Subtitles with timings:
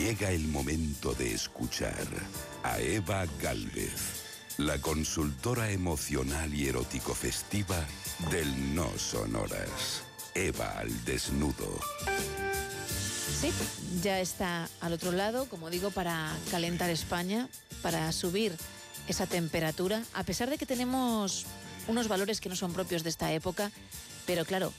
[0.00, 2.06] Llega el momento de escuchar
[2.62, 7.86] a Eva Galvez, la consultora emocional y erótico festiva
[8.30, 10.02] del No Sonoras.
[10.34, 11.78] Eva al desnudo.
[13.42, 13.52] Sí,
[14.02, 17.46] ya está al otro lado, como digo, para calentar España,
[17.82, 18.56] para subir
[19.06, 21.44] esa temperatura, a pesar de que tenemos
[21.88, 23.70] unos valores que no son propios de esta época,
[24.24, 24.72] pero claro,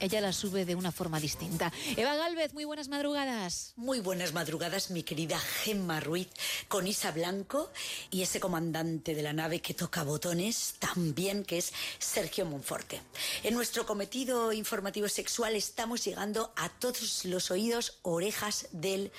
[0.00, 1.72] ella la sube de una forma distinta.
[1.96, 3.72] Eva Galvez, muy buenas madrugadas.
[3.76, 6.28] Muy buenas madrugadas, mi querida Gemma Ruiz,
[6.68, 7.70] con Isa Blanco
[8.10, 13.00] y ese comandante de la nave que toca botones también, que es Sergio Monforte.
[13.42, 19.12] En nuestro cometido informativo sexual estamos llegando a todos los oídos, orejas del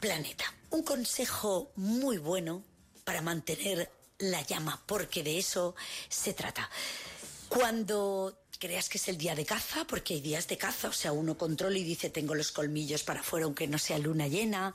[0.00, 0.44] planeta.
[0.70, 2.64] Un consejo muy bueno
[3.04, 5.74] para mantener la llama, porque de eso
[6.08, 6.70] se trata.
[7.48, 11.10] Cuando creas que es el día de caza, porque hay días de caza, o sea,
[11.10, 14.72] uno controla y dice tengo los colmillos para afuera aunque no sea luna llena,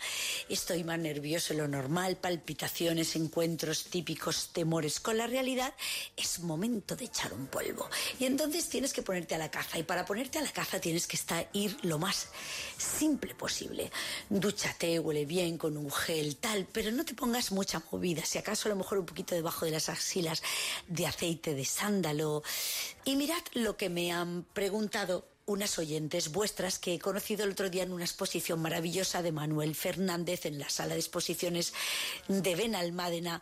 [0.50, 5.74] estoy más nervioso de lo normal, palpitaciones, encuentros típicos, temores con la realidad,
[6.18, 7.90] es momento de echar un polvo.
[8.20, 9.80] Y entonces tienes que ponerte a la caza.
[9.80, 12.28] Y para ponerte a la caza tienes que estar, ir lo más
[12.78, 13.90] simple posible.
[14.30, 18.68] Dúchate, huele bien con un gel, tal, pero no te pongas mucha movida, si acaso
[18.68, 20.44] a lo mejor un poquito debajo de las axilas
[20.90, 22.44] de aceite de sándalo.
[23.06, 27.70] Y mirad lo que me han preguntado unas oyentes vuestras que he conocido el otro
[27.70, 31.74] día en una exposición maravillosa de Manuel Fernández en la sala de exposiciones
[32.28, 33.42] de Benalmádena.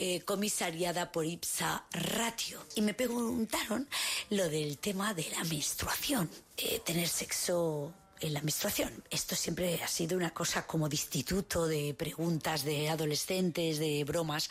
[0.00, 2.64] Eh, comisariada por Ipsa Ratio.
[2.76, 3.88] Y me preguntaron
[4.30, 6.30] lo del tema de la menstruación.
[6.84, 9.04] Tener sexo en la menstruación.
[9.10, 14.50] Esto siempre ha sido una cosa como de instituto, de preguntas de adolescentes, de bromas,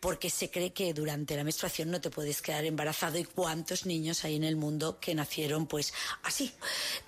[0.00, 4.24] porque se cree que durante la menstruación no te puedes quedar embarazado y cuántos niños
[4.24, 6.52] hay en el mundo que nacieron pues así.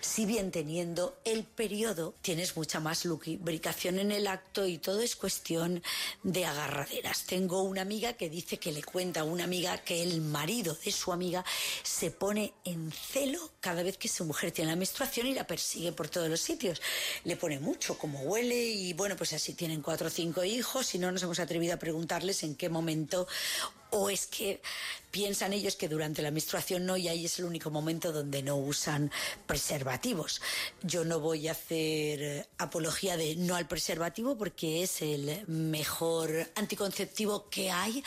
[0.01, 5.17] Si bien teniendo el periodo tienes mucha más lubricación en el acto y todo es
[5.17, 5.83] cuestión
[6.23, 7.25] de agarraderas.
[7.25, 10.93] Tengo una amiga que dice que le cuenta a una amiga que el marido de
[10.93, 11.45] su amiga
[11.83, 15.93] se pone en celo cada vez que su mujer tiene la menstruación y la persigue
[15.95, 16.81] por todos los sitios.
[17.25, 20.99] Le pone mucho, como huele y bueno, pues así tienen cuatro o cinco hijos y
[20.99, 23.27] no nos hemos atrevido a preguntarles en qué momento
[23.95, 24.61] o es que
[25.11, 28.57] piensan ellos que durante la menstruación no y ahí es el único momento donde no
[28.57, 29.13] usan
[29.47, 30.43] preservativos.
[30.83, 36.51] Yo no voy a hacer eh, apología de no al preservativo porque es el mejor
[36.57, 38.03] anticonceptivo que hay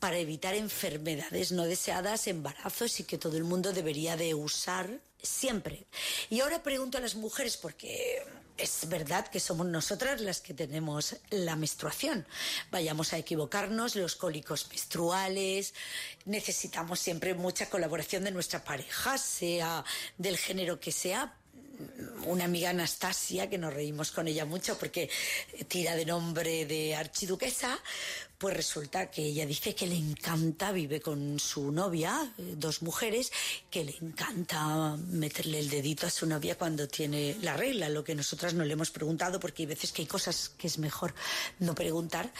[0.00, 5.86] para evitar enfermedades no deseadas, embarazos y que todo el mundo debería de usar siempre.
[6.30, 8.22] Y ahora pregunto a las mujeres porque
[8.58, 12.26] es verdad que somos nosotras las que tenemos la menstruación.
[12.70, 15.74] Vayamos a equivocarnos, los cólicos menstruales,
[16.24, 19.84] necesitamos siempre mucha colaboración de nuestra pareja, sea
[20.18, 21.37] del género que sea,
[22.26, 25.08] una amiga Anastasia, que nos reímos con ella mucho porque
[25.68, 27.78] tira de nombre de archiduquesa,
[28.38, 33.32] pues resulta que ella dice que le encanta, vive con su novia, dos mujeres,
[33.68, 38.14] que le encanta meterle el dedito a su novia cuando tiene la regla, lo que
[38.14, 41.14] nosotras no le hemos preguntado porque hay veces que hay cosas que es mejor
[41.58, 42.32] no preguntar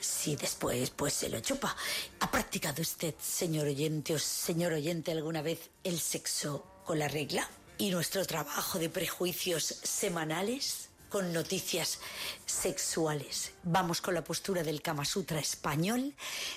[0.00, 1.74] si después pues se lo chupa.
[2.20, 7.48] ¿Ha practicado usted, señor oyente o señor oyente, alguna vez el sexo con la regla?
[7.78, 12.00] Y nuestro trabajo de prejuicios semanales con noticias
[12.44, 13.52] sexuales.
[13.62, 16.14] Vamos con la postura del Kama Sutra español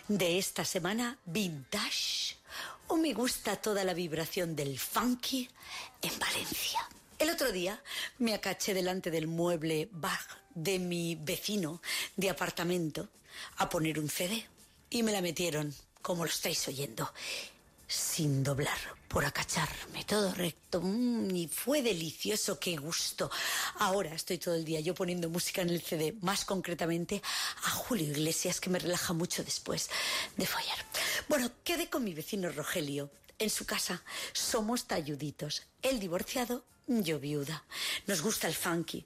[0.07, 2.35] de esta semana, vintage,
[2.87, 5.47] o me gusta toda la vibración del funky
[6.01, 6.79] en Valencia.
[7.19, 7.81] El otro día
[8.17, 11.81] me acaché delante del mueble Bach de mi vecino
[12.17, 13.09] de apartamento
[13.57, 14.43] a poner un CD
[14.89, 17.13] y me la metieron, como lo estáis oyendo,
[17.91, 18.77] sin doblar,
[19.09, 20.79] por acacharme, todo recto.
[20.81, 23.29] Mm, y fue delicioso, qué gusto.
[23.79, 27.21] Ahora estoy todo el día yo poniendo música en el CD, más concretamente
[27.65, 29.89] a Julio Iglesias, que me relaja mucho después
[30.37, 30.77] de follar.
[31.27, 33.11] Bueno, quedé con mi vecino Rogelio.
[33.37, 35.63] En su casa somos talluditos.
[35.81, 37.65] Él divorciado, yo viuda.
[38.07, 39.05] Nos gusta el funky.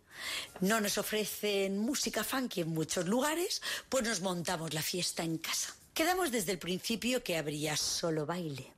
[0.62, 5.76] No nos ofrecen música funky en muchos lugares, pues nos montamos la fiesta en casa.
[5.96, 8.74] Quedamos desde el principio que habría solo baile.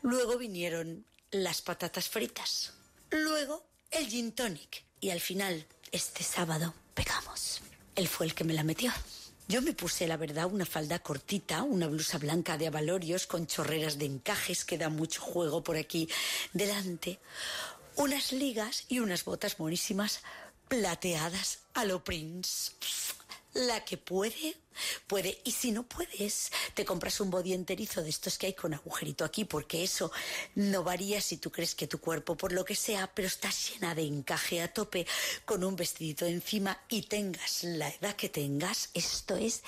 [0.00, 2.72] Luego vinieron las patatas fritas.
[3.10, 4.82] Luego el gin tonic.
[4.98, 7.60] Y al final, este sábado, pegamos.
[7.94, 8.90] Él fue el que me la metió.
[9.48, 13.98] Yo me puse, la verdad, una falda cortita, una blusa blanca de avalorios con chorreras
[13.98, 16.08] de encajes que da mucho juego por aquí
[16.54, 17.20] delante,
[17.96, 20.22] unas ligas y unas botas monísimas
[20.68, 22.72] plateadas a lo Prince.
[23.52, 24.56] La que puede,
[25.12, 25.42] puede.
[25.44, 29.26] Y si no puedes, te compras un body enterizo de estos que hay con agujerito
[29.26, 30.10] aquí, porque eso
[30.54, 33.94] no varía si tú crees que tu cuerpo, por lo que sea, pero estás llena
[33.94, 35.06] de encaje a tope
[35.44, 38.88] con un vestidito encima y tengas la edad que tengas.
[38.94, 39.62] Esto es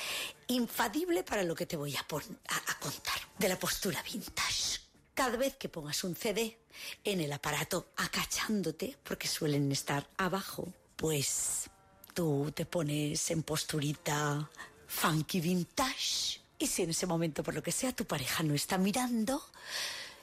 [0.47, 4.81] infadible para lo que te voy a, a, a contar de la postura vintage.
[5.13, 6.57] Cada vez que pongas un CD
[7.05, 11.69] en el aparato acachándote, porque suelen estar abajo, pues
[12.15, 14.49] tú te pones en posturita
[14.87, 18.79] funky vintage y si en ese momento por lo que sea tu pareja no está
[18.79, 19.45] mirando,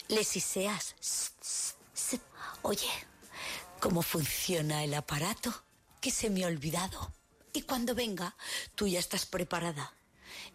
[0.08, 0.96] le siseas.
[2.64, 2.90] Oye,
[3.80, 5.54] ¿cómo funciona el aparato?
[6.00, 7.12] Que se me ha olvidado.
[7.54, 8.36] Y cuando venga,
[8.76, 9.94] tú ya estás preparada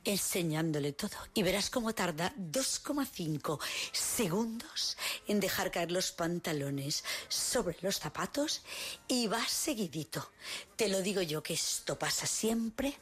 [0.04, 1.16] enseñándole todo.
[1.34, 3.58] Y verás cómo tarda 2,5
[3.92, 8.62] segundos en dejar caer los pantalones sobre los zapatos
[9.08, 10.30] y va seguidito.
[10.76, 12.96] Te lo digo yo que esto pasa siempre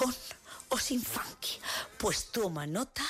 [0.00, 0.14] con
[0.70, 1.58] o sin funky.
[1.98, 3.04] Pues toma nota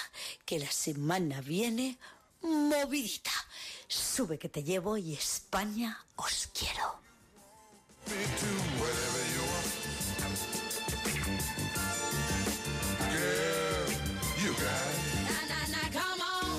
[0.45, 1.99] que la semana viene
[2.43, 3.31] movidita.
[3.87, 7.01] Sube que te llevo y España os quiero.